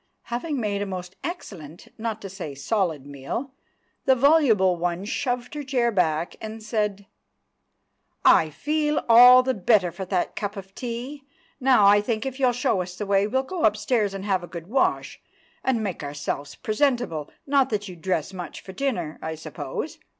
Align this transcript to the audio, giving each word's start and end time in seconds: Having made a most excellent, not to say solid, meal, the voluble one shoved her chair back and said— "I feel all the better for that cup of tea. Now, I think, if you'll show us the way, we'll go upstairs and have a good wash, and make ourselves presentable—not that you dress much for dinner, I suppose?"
Having 0.33 0.59
made 0.59 0.81
a 0.81 0.87
most 0.87 1.15
excellent, 1.23 1.87
not 1.95 2.23
to 2.23 2.27
say 2.27 2.55
solid, 2.55 3.05
meal, 3.05 3.51
the 4.05 4.15
voluble 4.15 4.75
one 4.77 5.05
shoved 5.05 5.53
her 5.53 5.61
chair 5.61 5.91
back 5.91 6.35
and 6.41 6.63
said— 6.63 7.05
"I 8.25 8.49
feel 8.49 9.05
all 9.07 9.43
the 9.43 9.53
better 9.53 9.91
for 9.91 10.03
that 10.05 10.35
cup 10.35 10.57
of 10.57 10.73
tea. 10.73 11.21
Now, 11.59 11.85
I 11.85 12.01
think, 12.01 12.25
if 12.25 12.39
you'll 12.39 12.51
show 12.51 12.81
us 12.81 12.95
the 12.97 13.05
way, 13.05 13.27
we'll 13.27 13.43
go 13.43 13.63
upstairs 13.63 14.15
and 14.15 14.25
have 14.25 14.41
a 14.43 14.47
good 14.47 14.65
wash, 14.65 15.21
and 15.63 15.83
make 15.83 16.01
ourselves 16.01 16.55
presentable—not 16.55 17.69
that 17.69 17.87
you 17.87 17.95
dress 17.95 18.33
much 18.33 18.61
for 18.61 18.71
dinner, 18.71 19.19
I 19.21 19.35
suppose?" 19.35 19.99